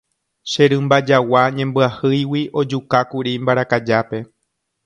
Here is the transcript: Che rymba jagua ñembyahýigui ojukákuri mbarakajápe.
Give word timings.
Che 0.51 0.63
rymba 0.71 0.97
jagua 1.09 1.41
ñembyahýigui 1.57 2.41
ojukákuri 2.61 3.31
mbarakajápe. 3.43 4.17